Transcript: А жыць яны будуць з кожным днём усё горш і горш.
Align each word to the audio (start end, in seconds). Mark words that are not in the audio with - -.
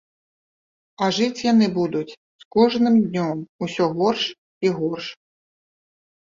А 1.03 1.09
жыць 1.17 1.43
яны 1.51 1.67
будуць 1.75 2.09
з 2.13 2.43
кожным 2.55 2.95
днём 3.05 3.45
усё 3.67 3.85
горш 4.01 4.23
і 4.69 4.73
горш. 4.81 5.05